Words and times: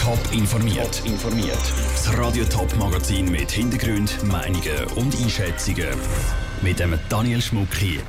Top 0.00 0.18
informiert. 0.32 1.02
informiert. 1.04 1.58
Das 1.92 2.16
Radio 2.16 2.44
Top 2.44 2.74
Magazin 2.76 3.30
mit 3.30 3.50
Hintergrund, 3.50 4.22
Meinungen 4.24 4.84
und 4.96 5.14
Einschätzungen 5.20 5.88
mit 6.62 6.78
dem 6.78 6.98
Daniel 7.08 7.42
Schmuck 7.42 7.74
hier. 7.74 8.00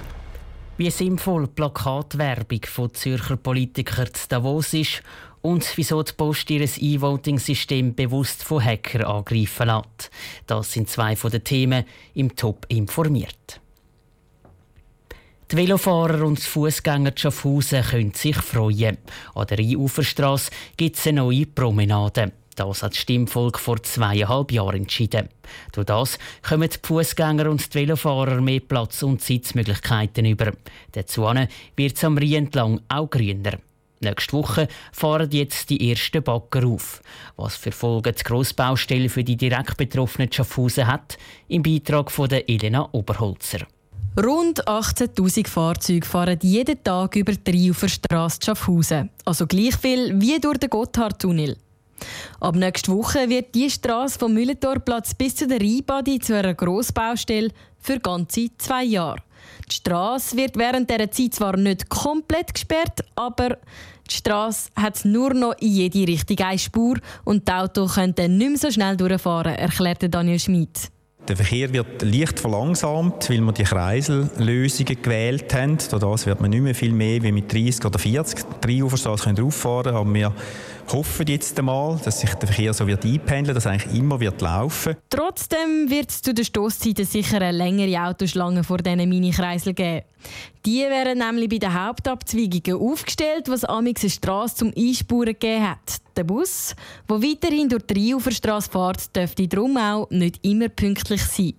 Wie 0.78 0.90
sinnvoll 0.92 1.48
Plakatwerbung 1.48 2.62
von 2.66 2.94
Zürcher 2.94 3.38
Politikern 3.38 4.14
zu 4.14 4.30
Davos 4.30 4.74
ist 4.74 5.02
und 5.42 5.66
wieso 5.76 6.04
die 6.04 6.14
Post 6.14 6.50
ihr 6.52 6.62
E-Voting-System 6.62 7.96
bewusst 7.96 8.44
von 8.44 8.64
Hackern 8.64 9.04
angreifen 9.04 9.68
lässt. 9.68 10.12
Das 10.48 10.72
sind 10.72 10.90
zwei 10.90 11.16
von 11.16 11.32
den 11.32 11.44
Themen 11.44 11.86
im 12.14 12.36
Top 12.36 12.66
informiert. 12.70 13.60
Die 15.52 15.58
Velofahrer 15.58 16.28
und 16.28 16.38
die 16.38 16.44
Fußgänger 16.44 17.14
Schaffhausen 17.16 17.82
können 17.82 18.14
sich 18.14 18.36
freuen. 18.36 19.00
An 19.34 19.48
der 19.48 19.58
Rheinuferstrasse 19.58 20.52
gibt 20.78 20.96
es 20.96 21.08
eine 21.08 21.22
neue 21.22 21.48
Promenade. 21.48 22.34
Das 22.56 22.84
hat 22.84 22.92
das 22.92 23.00
Stimmvolk 23.00 23.58
vor 23.58 23.82
zweieinhalb 23.82 24.52
Jahren 24.52 24.82
entschieden. 24.82 25.28
Durch 25.72 25.88
das 25.88 26.20
kommen 26.48 26.70
die 26.70 26.78
Fußgänger 26.88 27.50
und 27.50 27.74
die 27.74 27.80
Velofahrer 27.80 28.42
mehr 28.42 28.60
Platz 28.60 29.02
und 29.02 29.24
Sitzmöglichkeiten 29.24 30.26
über. 30.26 30.52
Dazu 30.92 31.24
wird 31.24 31.98
es 31.98 32.04
am 32.04 32.20
Rhein 32.20 32.34
entlang 32.34 32.82
auch 32.88 33.10
grüner. 33.10 33.58
Nächste 34.02 34.34
Woche 34.34 34.68
fahren 34.92 35.32
jetzt 35.32 35.72
die 35.72 35.90
ersten 35.90 36.22
Bagger 36.22 36.68
auf. 36.68 37.02
Was 37.38 37.56
für 37.56 37.72
Folgen 37.72 38.14
die 38.14 38.24
Grossbaustelle 38.24 39.10
für 39.10 39.24
die 39.24 39.36
direkt 39.36 39.78
betroffenen 39.78 40.32
Schaffhausen 40.32 40.86
hat, 40.86 41.18
im 41.48 41.64
Beitrag 41.64 42.12
von 42.12 42.30
Elena 42.30 42.88
Oberholzer. 42.92 43.66
Rund 44.22 44.68
18.000 44.68 45.48
Fahrzeuge 45.48 46.06
fahren 46.06 46.40
jeden 46.42 46.84
Tag 46.84 47.16
über 47.16 47.32
die 47.32 47.52
Rheinuferstrasse 47.52 48.40
Schaffhausen. 48.44 49.10
Also 49.24 49.48
gleich 49.48 49.78
viel 49.78 50.20
wie 50.20 50.38
durch 50.42 50.58
den 50.58 50.70
Gotthardtunnel. 50.70 51.56
Ab 52.42 52.56
nächster 52.56 52.92
Woche 52.92 53.30
wird 53.30 53.56
die 53.56 53.70
Straße 53.70 54.20
vom 54.20 54.34
Mühlentorplatz 54.34 55.14
bis 55.14 55.38
zu 55.38 55.48
der 55.48 55.62
Rheinbadi 55.62 56.20
zu 56.20 56.36
einer 56.36 56.54
Grossbaustelle 56.54 57.52
für 57.80 58.00
ganze 58.00 58.50
zwei 58.58 58.84
Jahre. 58.84 59.22
Die 59.72 59.76
Straße 59.76 60.36
wird 60.36 60.58
während 60.58 60.90
dieser 60.90 61.10
Zeit 61.10 61.36
zwar 61.36 61.56
nicht 61.56 61.88
komplett 61.88 62.54
gesperrt, 62.54 63.00
aber 63.16 63.58
die 64.10 64.16
Straße 64.16 64.70
hat 64.76 65.06
nur 65.06 65.34
noch 65.34 65.54
in 65.60 65.72
jede 65.72 66.06
Richtung 66.06 66.40
eine 66.40 66.60
Spur 66.60 66.98
und 67.24 67.48
die 67.48 67.54
Autos 67.54 67.96
können 67.96 68.16
dann 68.16 68.38
nicht 68.38 68.50
mehr 68.50 68.58
so 68.58 68.70
schnell 68.70 68.98
durchfahren, 68.98 69.56
erklärte 69.56 70.10
Daniel 70.10 70.40
Schmid. 70.40 70.92
Der 71.30 71.38
Verkehr 71.38 71.72
wird 71.72 72.02
leicht 72.02 72.40
verlangsamt, 72.40 73.30
weil 73.30 73.40
wir 73.42 73.52
die 73.52 73.64
Kreisellösungen 73.64 75.00
gewählt 75.00 75.54
haben. 75.54 75.78
Dadurch 75.92 76.26
wird 76.26 76.42
man 76.42 76.50
nicht 76.50 76.64
mehr 76.64 76.74
viel 76.74 76.92
mehr 76.92 77.22
wie 77.22 77.32
mit 77.32 77.54
30 77.54 77.86
oder 77.86 78.00
40 78.00 78.46
drei 78.60 78.84
Uferstraßen 78.84 79.38
rauffahren 79.38 79.94
aber 79.94 80.12
wir 80.12 80.34
hoffen 80.92 81.28
jetzt 81.28 81.60
einmal, 81.60 82.00
dass 82.04 82.20
sich 82.20 82.34
der 82.34 82.48
Verkehr 82.48 82.74
so 82.74 82.88
wird 82.88 83.06
einpendeln, 83.06 83.54
dass 83.54 83.68
eigentlich 83.68 83.96
immer 83.96 84.20
wird 84.20 84.42
laufen. 84.42 84.96
Trotzdem 85.12 85.90
wird 85.90 86.10
es 86.10 86.24
zu 86.24 86.34
den 86.34 86.46
Stoßzeiten 86.46 87.06
sicher 87.06 87.38
eine 87.38 87.56
längere 87.56 88.08
Autoschlange 88.08 88.64
vor 88.64 88.80
diesen 88.80 89.08
Mini-Kreiseln 89.08 89.76
geben. 89.76 90.06
Die 90.66 90.82
werden 90.82 91.20
nämlich 91.20 91.48
bei 91.48 91.60
den 91.60 91.74
Hauptabzweigungen 91.74 92.82
aufgestellt, 92.82 93.50
was 93.50 93.66
amix 93.66 94.02
eine 94.02 94.10
Straße 94.10 94.56
zum 94.56 94.74
Einspuren 94.76 95.28
gegeben 95.28 95.70
hat. 95.70 96.02
Der 96.20 96.26
Bus, 96.26 96.76
der 97.10 97.24
weiterhin 97.24 97.70
durch 97.70 97.84
die 97.84 97.94
Rheinuferstrasse 97.94 98.70
fährt, 98.70 99.16
dürfte 99.16 99.48
darum 99.48 99.78
auch 99.78 100.10
nicht 100.10 100.46
immer 100.46 100.68
pünktlich 100.68 101.24
sein. 101.24 101.54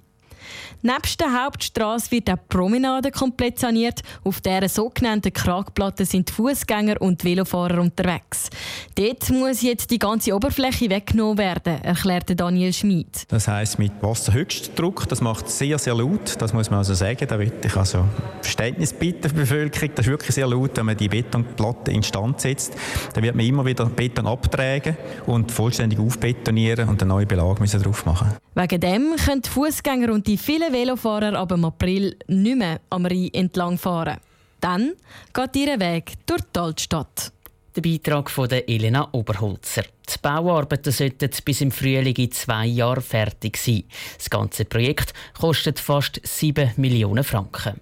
Nebst 0.82 1.20
der 1.20 1.44
Hauptstraße 1.44 2.10
wird 2.10 2.30
auch 2.30 2.36
die 2.36 2.56
Promenade 2.56 3.10
komplett 3.10 3.58
saniert. 3.58 4.00
Auf 4.24 4.40
dieser 4.40 4.68
sogenannten 4.68 5.32
Kragplatte 5.32 6.04
sind 6.04 6.28
die 6.28 6.32
Fußgänger 6.32 7.00
und 7.00 7.22
die 7.22 7.28
Velofahrer 7.28 7.80
unterwegs. 7.80 8.50
Dort 8.94 9.30
muss 9.30 9.62
jetzt 9.62 9.90
die 9.90 9.98
ganze 9.98 10.34
Oberfläche 10.34 10.88
weggenommen 10.90 11.38
werden, 11.38 11.82
erklärte 11.82 12.34
Daniel 12.34 12.72
Schmid. 12.72 13.24
Das 13.28 13.48
heißt 13.48 13.78
mit 13.78 13.92
Wasserhöchstdruck. 14.00 15.08
Das 15.08 15.20
macht 15.20 15.48
sehr, 15.48 15.78
sehr 15.78 15.94
laut. 15.94 16.36
Das 16.38 16.52
muss 16.52 16.70
man 16.70 16.78
also 16.78 16.94
sagen. 16.94 17.26
Da 17.28 17.38
will 17.38 17.52
ich 17.62 17.76
also 17.76 18.04
Verständnis 18.40 18.92
bitten 18.92 19.22
der 19.22 19.28
Bevölkerung. 19.30 19.90
Das 19.94 20.06
ist 20.06 20.10
wirklich 20.10 20.34
sehr 20.34 20.46
laut, 20.46 20.76
wenn 20.76 20.86
man 20.86 20.96
die 20.96 21.08
Betonplatte 21.08 21.90
instand 21.90 22.40
setzt. 22.40 22.74
Da 23.14 23.22
wird 23.22 23.34
man 23.34 23.44
immer 23.44 23.64
wieder 23.64 23.86
Beton 23.86 24.26
abtragen 24.26 24.96
und 25.26 25.52
vollständig 25.52 25.98
aufbetonieren 25.98 26.88
und 26.88 27.00
einen 27.02 27.08
neuen 27.08 27.28
Belag 27.28 27.60
müssen 27.60 27.82
drauf 27.82 28.04
machen. 28.06 28.34
Wegen 28.54 28.80
dem 28.80 29.16
können 29.16 29.42
die 29.42 29.48
Fußgänger 29.48 30.12
und 30.12 30.26
die 30.26 30.36
vielen 30.36 30.72
Velofahrer 30.72 31.38
ab 31.38 31.52
im 31.52 31.64
April 31.64 32.16
nicht 32.26 32.56
mehr 32.56 32.80
am 32.90 33.06
Rhein 33.06 33.30
entlang 33.32 33.78
fahren. 33.78 34.18
Dann 34.60 34.94
geht 35.32 35.56
ihr 35.56 35.78
Weg 35.78 36.14
durch 36.26 36.42
die 36.54 36.58
Altstadt. 36.58 37.32
Der 37.76 37.82
Beitrag 37.82 38.28
von 38.28 38.50
Elena 38.50 39.08
Oberholzer. 39.12 39.82
Die 39.82 40.18
Bauarbeiten 40.20 40.92
sollten 40.92 41.30
bis 41.44 41.60
im 41.60 41.70
Frühling 41.70 42.16
in 42.16 42.32
zwei 42.32 42.66
Jahren 42.66 43.02
fertig 43.02 43.56
sein. 43.56 43.84
Das 44.18 44.28
ganze 44.28 44.64
Projekt 44.64 45.14
kostet 45.38 45.78
fast 45.78 46.20
7 46.24 46.72
Millionen 46.76 47.22
Franken. 47.22 47.80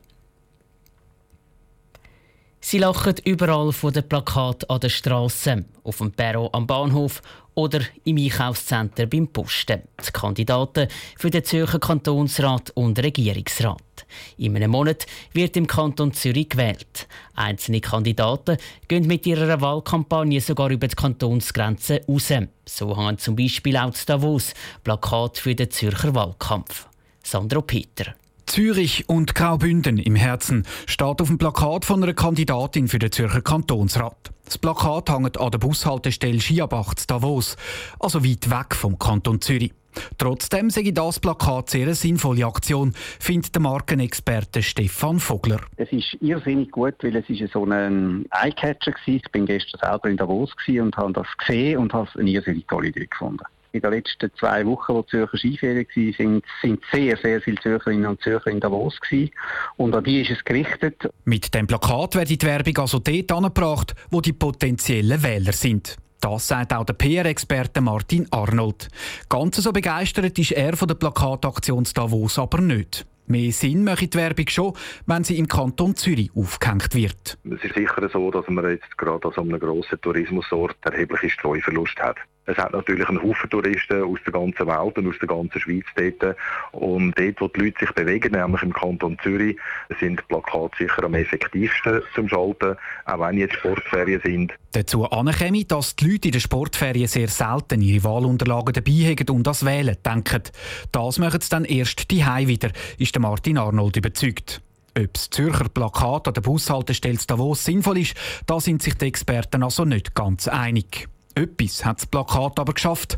Sie 2.71 2.77
lachen 2.77 3.15
überall 3.25 3.73
von 3.73 3.95
den 3.95 4.07
Plakaten 4.07 4.69
an 4.69 4.81
der 4.81 4.91
Straße, 4.91 5.65
auf 5.85 5.97
dem 5.97 6.13
Perro 6.13 6.51
am 6.53 6.67
Bahnhof 6.67 7.23
oder 7.55 7.81
im 8.05 8.19
Einkaufszentrum 8.19 9.09
beim 9.09 9.29
Posten. 9.29 9.85
Die 10.07 10.13
Kandidaten 10.13 10.89
für 11.17 11.31
den 11.31 11.45
Zürcher 11.45 11.79
Kantonsrat 11.79 12.69
und 12.75 12.99
Regierungsrat. 12.99 14.05
In 14.37 14.55
einem 14.55 14.73
Monat 14.73 15.07
wird 15.33 15.57
im 15.57 15.67
Kanton 15.67 16.13
Zürich 16.13 16.51
gewählt. 16.51 17.09
Einzelne 17.35 17.81
Kandidaten 17.81 18.59
gehen 18.87 19.07
mit 19.07 19.27
ihrer 19.27 19.63
Wahlkampagne 19.63 20.43
sogar 20.43 20.69
über 20.69 20.89
die 20.89 20.95
Kantonsgrenzen 20.95 22.01
raus. 22.07 22.31
So 22.67 22.95
haben 22.95 23.17
zum 23.17 23.35
Beispiel 23.35 23.79
auch 23.79 23.95
Davos 24.05 24.53
Plakat 24.85 25.39
für 25.39 25.55
den 25.55 25.71
Zürcher 25.71 26.15
Wahlkampf. 26.15 26.87
Sandro 27.23 27.63
Peter. 27.63 28.15
Zürich 28.49 29.09
und 29.09 29.35
Graubünden 29.35 29.99
im 29.99 30.17
Herzen 30.17 30.67
steht 30.87 31.21
auf 31.21 31.29
dem 31.29 31.37
Plakat 31.37 31.85
von 31.85 32.03
einer 32.03 32.15
Kandidatin 32.15 32.89
für 32.89 32.99
den 32.99 33.13
Zürcher 33.13 33.43
Kantonsrat. 33.43 34.33
Das 34.47 34.57
Plakat 34.57 35.11
hängt 35.11 35.39
an 35.39 35.51
der 35.51 35.59
Bushaltestelle 35.59 36.41
Schiabach 36.41 36.95
zu 36.95 37.07
Davos, 37.07 37.57
also 38.01 38.25
weit 38.25 38.51
weg 38.51 38.75
vom 38.75 38.99
Kanton 38.99 39.43
Zürich. 39.43 39.73
Trotzdem 40.17 40.71
ich 40.75 40.95
das 40.95 41.21
Plakat 41.21 41.69
sehr 41.69 41.83
eine 41.83 41.95
sinnvolle 41.95 42.47
Aktion, 42.47 42.95
findet 43.21 43.55
der 43.55 43.63
Markenexperte 43.63 44.63
Stefan 44.63 45.19
Vogler. 45.19 45.61
Es 45.77 45.93
ist 45.93 46.17
irrsinnig 46.21 46.71
gut, 46.71 46.95
weil 47.03 47.17
es 47.17 47.29
ist 47.29 47.53
so 47.53 47.67
ein 47.67 48.25
Eyecatcher 48.31 48.93
war. 48.93 49.15
Ich 49.15 49.31
bin 49.31 49.45
gestern 49.45 49.81
selber 49.81 50.09
in 50.09 50.17
Davos 50.17 50.55
und 50.67 50.97
habe 50.97 51.13
das 51.13 51.27
gesehen 51.37 51.79
und 51.79 51.93
habe 51.93 52.09
es 52.09 52.19
eine 52.19 52.31
irrsinnig 52.31 52.67
tolle 52.67 52.89
Idee 52.89 53.07
gefunden 53.07 53.45
in 53.73 53.81
den 53.81 53.91
letzten 53.91 54.31
zwei 54.39 54.65
Wochen, 54.67 54.95
wo 54.95 55.03
die 55.03 55.09
Zürcher 55.09 55.37
Skiferien 55.37 55.87
waren, 55.87 56.13
sind, 56.17 56.45
sind 56.63 56.83
sehr, 56.93 57.17
sehr 57.17 57.41
viele 57.41 57.61
Zürcherinnen 57.61 58.07
und 58.07 58.21
Zürcher 58.23 58.51
in 58.51 58.61
Davos 58.61 58.99
gewesen. 59.01 59.31
Und 59.77 59.95
an 59.95 60.05
die 60.05 60.23
ist 60.23 60.31
es 60.31 60.45
gerichtet. 60.45 61.11
Mit 61.25 61.55
dem 61.55 61.67
Plakat 61.67 62.15
wird 62.15 62.31
die 62.31 62.47
Werbung 62.47 62.79
also 62.79 62.99
dort 62.99 63.33
angebracht, 63.33 63.95
wo 64.11 64.21
die 64.21 64.33
potenziellen 64.33 65.23
Wähler 65.23 65.53
sind. 65.53 65.97
Das 66.21 66.49
sagt 66.49 66.73
auch 66.73 66.85
der 66.85 66.95
PR-Experte 66.95 67.81
Martin 67.81 68.27
Arnold. 68.33 68.89
Ganz 69.29 69.57
so 69.57 69.73
begeistert 69.73 70.37
ist 70.39 70.53
er 70.53 70.77
von 70.77 70.89
der 70.89 70.97
Plakataktion 70.97 71.87
Davos 71.95 72.39
aber 72.39 72.61
nicht. 72.61 73.07
Mehr 73.29 73.53
Sinn 73.53 73.85
macht 73.85 74.15
die 74.15 74.19
Werbung 74.19 74.49
schon, 74.49 74.73
wenn 75.07 75.23
sie 75.23 75.39
im 75.39 75.47
Kanton 75.47 75.95
Zürich 75.95 76.31
aufgehängt 76.35 76.95
wird. 76.95 77.39
Es 77.45 77.63
ist 77.63 77.75
sicher 77.75 78.09
so, 78.11 78.31
dass 78.31 78.49
man 78.49 78.71
jetzt 78.71 78.97
gerade 78.97 79.29
an 79.29 79.35
so 79.35 79.43
einem 79.43 79.61
grossen 79.61 80.01
Tourismusort 80.01 80.77
erhebliche 80.83 81.29
Streuverlust 81.29 81.99
hat. 82.01 82.17
Es 82.49 82.57
hat 82.57 82.73
natürlich 82.73 83.07
einen 83.07 83.23
Haufen 83.23 83.51
Touristen 83.51 84.03
aus 84.03 84.19
der 84.25 84.33
ganzen 84.33 84.67
Welt 84.67 84.97
und 84.97 85.07
aus 85.07 85.19
der 85.21 85.29
ganzen 85.29 85.61
Schweiz 85.61 85.85
dort. 85.95 86.35
Und 86.73 87.13
dort, 87.19 87.41
wo 87.43 87.49
die 87.49 87.61
Leute 87.61 87.79
sich 87.81 87.93
bewegen, 87.93 88.33
nämlich 88.33 88.63
im 88.63 88.73
Kanton 88.73 89.19
Zürich, 89.23 89.59
sind 90.01 90.27
Plakate 90.29 90.75
sicher 90.79 91.05
am 91.05 91.13
effektivsten 91.13 92.01
zum 92.15 92.27
Schalten, 92.27 92.77
auch 93.05 93.21
wenn 93.21 93.37
jetzt 93.37 93.57
Sportferien 93.57 94.23
sind. 94.25 94.55
Dazu 94.73 95.05
anerkenne 95.05 95.65
dass 95.67 95.95
die 95.97 96.13
Leute 96.13 96.29
in 96.29 96.33
den 96.33 96.41
Sportferien 96.41 97.07
sehr 97.07 97.29
selten 97.29 97.83
ihre 97.83 98.05
Wahlunterlagen 98.05 98.73
dabei 98.73 98.93
haben 98.93 99.37
und 99.37 99.47
das 99.47 99.67
Wählen 99.67 99.97
denken. 100.05 100.43
Das 100.91 101.19
machen 101.19 101.43
sie 101.43 101.51
dann 101.51 101.67
erst 101.67 102.11
die 102.11 102.25
wieder, 102.25 102.71
ist 102.97 103.15
der 103.15 103.21
Martin 103.21 103.59
Arnold 103.59 103.97
überzeugt. 103.97 104.63
Ob 104.99 105.13
das 105.13 105.29
Zürcher 105.29 105.69
Plakat 105.69 106.29
an 106.29 106.35
der 106.35 106.41
Bushaltestelle 106.41 107.19
Davos 107.27 107.65
sinnvoll 107.65 107.99
ist, 107.99 108.15
da 108.47 108.59
sind 108.59 108.83
sich 108.83 108.95
die 108.95 109.07
Experten 109.07 109.63
also 109.63 109.85
nicht 109.85 110.15
ganz 110.15 110.49
einig. 110.49 111.09
Etwas 111.39 111.85
hat 111.85 111.99
das 111.99 112.07
Plakat 112.07 112.59
aber 112.59 112.75
geschafft. 112.75 113.17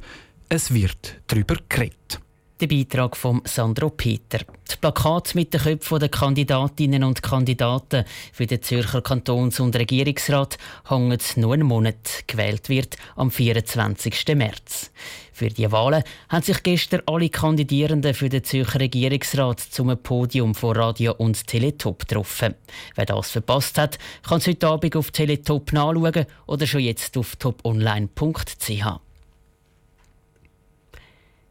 Es 0.50 0.74
wird 0.74 1.22
darüber 1.28 1.56
geredet. 1.70 2.20
Der 2.60 2.66
Beitrag 2.66 3.16
von 3.16 3.40
Sandro 3.46 3.88
Peter. 3.88 4.40
Das 4.66 4.76
Plakat 4.76 5.34
mit 5.34 5.54
den 5.54 5.62
Köpfen 5.62 5.98
der 5.98 6.10
Kandidatinnen 6.10 7.04
und 7.04 7.22
Kandidaten 7.22 8.04
für 8.34 8.46
den 8.46 8.60
Zürcher 8.60 9.00
Kantons- 9.00 9.60
und 9.60 9.74
Regierungsrat 9.74 10.58
hängt 10.86 11.38
nur 11.38 11.54
einen 11.54 11.66
Monat. 11.66 12.24
Gewählt 12.26 12.68
wird 12.68 12.98
am 13.16 13.30
24. 13.30 14.34
März. 14.34 14.90
Für 15.32 15.48
die 15.48 15.72
Wahlen 15.72 16.04
haben 16.28 16.42
sich 16.42 16.62
gestern 16.62 17.00
alle 17.06 17.30
Kandidierenden 17.30 18.12
für 18.12 18.28
den 18.28 18.44
Zürcher 18.44 18.80
Regierungsrat 18.80 19.60
zum 19.60 19.96
Podium 19.96 20.54
von 20.54 20.76
Radio 20.76 21.14
und 21.14 21.46
Teletop 21.46 22.00
getroffen. 22.00 22.56
Wer 22.94 23.06
das 23.06 23.30
verpasst 23.30 23.78
hat, 23.78 23.98
kann 24.22 24.36
es 24.36 24.46
heute 24.46 24.68
Abend 24.68 24.96
auf 24.96 25.12
Teletop 25.12 25.72
nachschauen 25.72 26.26
oder 26.46 26.66
schon 26.66 26.82
jetzt 26.82 27.16
auf 27.16 27.36
toponline.ch. 27.36 29.00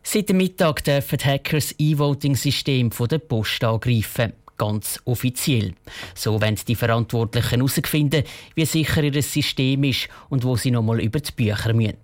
Seit 0.03 0.29
dem 0.29 0.37
Mittag 0.37 0.83
dürfen 0.83 1.19
Hackers 1.23 1.75
E-Voting-System 1.77 2.89
der 3.09 3.19
Post 3.19 3.63
angreifen. 3.63 4.33
Ganz 4.57 4.99
offiziell. 5.05 5.73
So 6.15 6.41
wollen 6.41 6.57
die 6.67 6.75
Verantwortlichen 6.75 7.59
herausfinden, 7.59 8.23
wie 8.55 8.65
sicher 8.65 9.03
ihr 9.03 9.21
System 9.21 9.83
ist 9.83 10.09
und 10.29 10.43
wo 10.43 10.55
sie 10.55 10.71
nochmal 10.71 10.99
über 10.99 11.19
die 11.19 11.31
Bücher 11.31 11.73
müssen. 11.73 11.97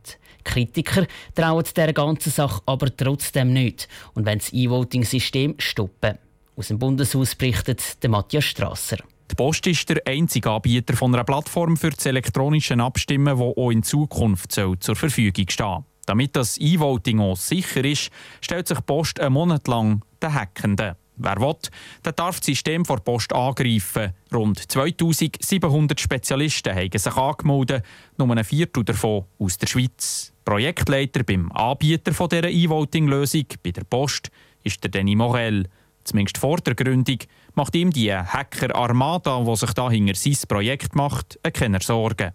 Kritiker 0.44 1.07
trauen 1.33 1.65
der 1.75 1.92
ganzen 1.92 2.31
Sache 2.31 2.62
aber 2.65 2.95
trotzdem 2.95 3.51
nicht 3.51 3.89
und 4.13 4.25
wollen 4.25 4.39
das 4.39 4.53
E-Voting-System 4.53 5.56
stoppen. 5.57 6.18
Aus 6.56 6.68
dem 6.69 6.80
Bundeshaus 6.80 7.36
berichtet 7.36 8.01
der 8.01 8.09
Matthias 8.09 8.45
Strasser. 8.45 8.97
Die 9.30 9.36
Post 9.36 9.65
ist 9.68 9.89
der 9.89 10.01
einzige 10.06 10.51
Anbieter 10.51 10.95
von 10.95 11.13
einer 11.13 11.24
Plattform 11.24 11.75
für 11.75 11.89
das 11.89 12.06
elektronische 12.06 12.75
Abstimmen, 12.75 13.38
die 13.38 13.44
auch 13.44 13.71
in 13.71 13.83
Zukunft 13.83 14.51
zur 14.51 14.95
Verfügung 14.95 15.45
stehen 15.50 15.57
soll. 15.57 15.83
Damit 16.06 16.36
das 16.36 16.57
E-Voting 16.57 17.19
auch 17.19 17.38
sicher 17.38 17.84
ist, 17.84 18.10
stellt 18.42 18.68
sich 18.68 18.78
die 18.78 18.84
Post 18.84 19.19
einen 19.19 19.34
Monat 19.34 19.68
lang 19.68 20.04
den 20.22 20.34
Hackenden. 20.34 20.96
Wer 21.18 21.40
will, 21.40 21.56
der 22.04 22.12
darf 22.12 22.40
das 22.40 22.48
System 22.48 22.84
vor 22.84 23.00
Post 23.00 23.31
angreifen. 23.31 24.12
Rund 24.34 24.60
2700 24.60 26.00
Spezialisten 26.00 26.75
haben 26.75 26.92
sich 26.92 27.16
angemeldet, 27.16 27.86
nur 28.18 28.36
ein 28.36 28.44
Viertel 28.44 28.84
davon 28.84 29.25
aus 29.40 29.57
der 29.57 29.68
Schweiz. 29.68 30.34
Projektleiter 30.44 31.24
beim 31.24 31.52
Anbieter 31.54 32.12
dieser 32.12 32.50
E-Voting-Lösung 32.50 33.46
bei 33.63 33.72
der 33.72 33.86
Post 33.86 34.30
ist 34.63 34.84
der 34.84 34.92
Denis 34.92 35.16
Morel. 35.16 35.68
Zumindest 36.06 36.38
vor 36.38 36.57
der 36.57 36.75
Gründung 36.75 37.18
macht 37.56 37.75
ihm 37.75 37.90
die 37.90 38.13
Hacker-Armada, 38.13 39.44
die 39.44 39.56
sich 39.56 39.74
da 39.74 39.90
hinter 39.90 40.13
sein 40.13 40.38
Projekt 40.48 40.96
macht, 40.96 41.40
keine 41.52 41.80
Sorgen. 41.81 42.31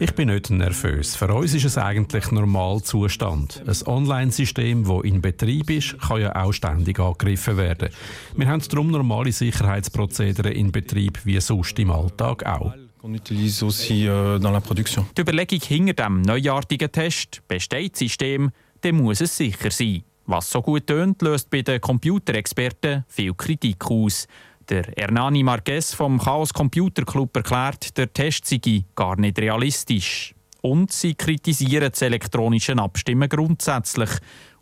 Ich 0.00 0.14
bin 0.14 0.28
nicht 0.28 0.50
nervös. 0.50 1.14
Für 1.14 1.32
uns 1.32 1.54
ist 1.54 1.64
es 1.64 1.78
eigentlich 1.78 2.32
normal 2.32 2.82
Zustand. 2.82 3.62
Ein 3.64 3.86
Online-System, 3.86 4.82
das 4.84 5.04
in 5.04 5.22
Betrieb 5.22 5.70
ist, 5.70 5.96
kann 6.00 6.20
ja 6.20 6.34
auch 6.34 6.52
ständig 6.52 6.98
angegriffen 6.98 7.56
werden. 7.56 7.90
Wir 8.36 8.48
haben 8.48 8.62
darum 8.68 8.90
normale 8.90 9.30
Sicherheitsprozedere 9.30 10.50
in 10.50 10.72
Betrieb 10.72 11.20
wie 11.24 11.40
sonst 11.40 11.78
im 11.78 11.92
Alltag 11.92 12.44
auch. 12.46 12.74
Euh, 12.74 14.38
die 15.16 15.20
Überlegung 15.20 15.60
hinter 15.60 16.04
dem 16.04 16.22
neuartigen 16.22 16.92
Test, 16.92 17.42
besteht 17.46 17.92
das 17.92 17.98
System, 18.00 18.50
dann 18.80 18.96
muss 18.96 19.20
es 19.20 19.36
sicher 19.36 19.70
sein. 19.70 20.02
Was 20.30 20.48
so 20.48 20.62
gut 20.62 20.86
tönt, 20.86 21.22
löst 21.22 21.50
bei 21.50 21.62
den 21.62 21.80
Computerexperten 21.80 23.04
viel 23.08 23.34
Kritik 23.34 23.84
aus. 23.90 24.28
Der 24.68 24.84
Hernani 24.96 25.42
Marquez 25.42 25.92
vom 25.92 26.20
Chaos 26.20 26.54
Computer 26.54 27.04
Club 27.04 27.36
erklärt, 27.36 27.96
der 27.98 28.12
Test 28.12 28.46
sei 28.46 28.84
gar 28.94 29.18
nicht 29.18 29.40
realistisch. 29.40 30.32
Und 30.62 30.92
sie 30.92 31.16
kritisieren 31.16 31.90
das 31.90 32.02
elektronische 32.02 32.78
Abstimmen 32.78 33.28
grundsätzlich. 33.28 34.10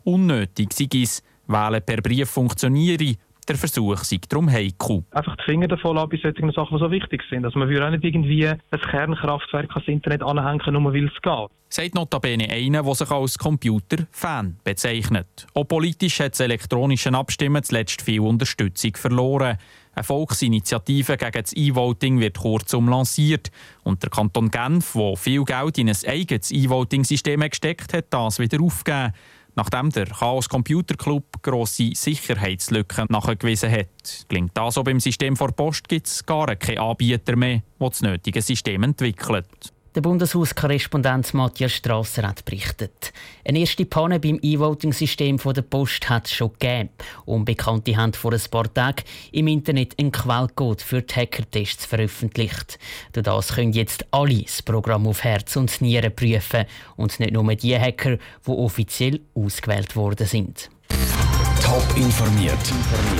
Unnötig 0.03 0.73
sei 0.73 0.87
es, 1.03 1.21
Wählen 1.45 1.83
per 1.85 2.01
Brief 2.01 2.31
funktioniere 2.31 3.17
der 3.49 3.57
Versuch 3.57 3.97
sei 3.97 4.19
darum 4.29 4.49
heikel. 4.49 5.03
Einfach 5.11 5.35
die 5.37 5.43
Finger 5.43 5.67
davon 5.67 5.95
lassen 5.95 6.09
bei 6.09 6.17
solchen 6.17 6.51
Sachen, 6.51 6.77
die 6.77 6.83
so 6.83 6.91
wichtig 6.91 7.23
sind. 7.29 7.45
Also 7.45 7.57
man 7.59 7.67
würde 7.67 7.85
auch 7.85 7.91
nicht 7.91 8.03
irgendwie 8.03 8.47
ein 8.47 8.59
Kernkraftwerk 8.71 9.71
ans 9.71 9.87
Internet 9.87 10.23
anhängen, 10.23 10.73
nur 10.73 10.93
weil 10.93 11.07
es 11.07 11.21
geht. 11.21 11.49
Sagt 11.71 11.95
notabene 11.95 12.49
einer, 12.49 12.81
der 12.81 12.95
sich 12.95 13.11
als 13.11 13.37
Computer-Fan 13.37 14.57
bezeichnet. 14.63 15.47
Auch 15.53 15.65
politisch 15.65 16.19
hat 16.19 16.31
das 16.31 16.39
elektronische 16.39 17.13
Abstimmen 17.13 17.61
zuletzt 17.61 18.01
viel 18.01 18.21
Unterstützung 18.21 18.95
verloren. 18.95 19.57
Eine 19.93 20.03
Volksinitiative 20.03 21.17
gegen 21.17 21.43
das 21.43 21.53
E-Voting 21.53 22.19
wird 22.19 22.37
kurzum 22.39 22.89
lanciert. 22.89 23.51
Und 23.83 24.01
der 24.01 24.09
Kanton 24.09 24.49
Genf, 24.49 24.93
der 24.93 25.15
viel 25.17 25.43
Geld 25.43 25.77
in 25.77 25.89
ein 25.89 25.97
eigenes 26.07 26.51
E-Voting-System 26.51 27.41
gesteckt 27.41 27.93
hat, 27.93 28.05
das 28.09 28.39
wieder 28.39 28.61
aufgegeben. 28.61 29.13
Nachdem 29.59 29.89
der 29.89 30.05
Chaos 30.05 30.47
Computer 30.47 30.95
Club 30.95 31.25
grosse 31.41 31.89
Sicherheitslücken 31.93 33.07
nachgewiesen 33.09 33.69
hat. 33.69 34.25
Klingt 34.29 34.55
das 34.55 34.75
so 34.75 34.83
beim 34.83 35.01
System 35.01 35.35
vor 35.35 35.51
Post, 35.51 35.89
gibt 35.89 36.07
es 36.07 36.25
gar 36.25 36.55
keinen 36.55 36.77
Anbieter 36.77 37.35
mehr, 37.35 37.61
der 37.77 37.89
das 37.89 38.01
nötige 38.01 38.41
System 38.41 38.83
entwickelt. 38.83 39.73
Der 39.99 40.03
Bundeshauskorrespondent 40.03 41.33
Matthias 41.33 41.73
Strasser 41.73 42.25
hat 42.25 42.45
berichtet. 42.45 43.11
Eine 43.43 43.59
erste 43.59 43.83
Panne 43.83 44.21
beim 44.21 44.39
E-Voting-System 44.41 45.35
der 45.35 45.61
Post 45.61 46.09
hat 46.09 46.27
es 46.27 46.31
schon 46.31 46.53
gegeben. 46.53 46.91
Unbekannte 47.25 47.97
haben 47.97 48.13
vor 48.13 48.31
ein 48.31 48.41
paar 48.49 48.73
Tagen 48.73 49.03
im 49.33 49.47
Internet 49.47 49.99
einen 49.99 50.13
Quellcode 50.13 50.81
für 50.81 51.01
die 51.01 51.13
Hackertests 51.13 51.85
veröffentlicht. 51.85 52.79
Durch 53.11 53.25
das 53.25 53.55
können 53.55 53.73
jetzt 53.73 54.05
alle 54.11 54.41
das 54.41 54.61
Programm 54.61 55.05
auf 55.05 55.25
Herz 55.25 55.57
und 55.57 55.81
Nieren 55.81 56.15
prüfen 56.15 56.63
und 56.95 57.19
nicht 57.19 57.33
nur 57.33 57.53
die 57.55 57.77
Hacker, 57.77 58.19
die 58.47 58.51
offiziell 58.51 59.19
ausgewählt 59.35 59.97
worden 59.97 60.27
sind. 60.27 60.69
Top 61.61 61.97
informiert, 61.97 62.53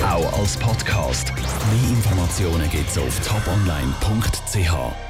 auch 0.02 0.38
als 0.38 0.56
Podcast. 0.56 1.30
Mehr 1.34 1.90
Informationen 1.90 2.70
gibt 2.70 2.88
es 2.88 2.96
auf 2.96 3.20
toponline.ch. 3.28 5.09